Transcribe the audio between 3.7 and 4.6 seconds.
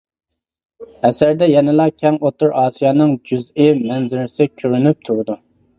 مەنزىرىسى